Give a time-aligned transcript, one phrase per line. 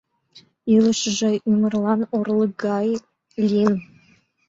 [0.75, 2.87] Илышыже ӱмырлан орлык гай
[3.49, 3.75] лийын.